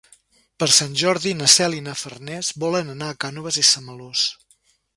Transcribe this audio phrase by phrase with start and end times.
[0.61, 4.27] Per Sant Jordi na Cel i na Farners volen anar a Cànoves i Samalús.